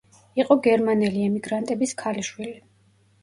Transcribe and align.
იყო 0.43 0.55
გერმანელი 0.67 1.21
ემიგრანტების 1.27 1.93
ქალიშვილი. 2.01 2.57